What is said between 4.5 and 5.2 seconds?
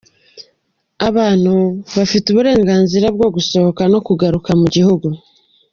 mu gihugu.